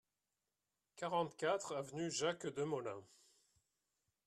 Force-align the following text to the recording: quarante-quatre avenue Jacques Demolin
quarante-quatre 0.95 1.73
avenue 1.75 2.09
Jacques 2.09 2.47
Demolin 2.47 3.03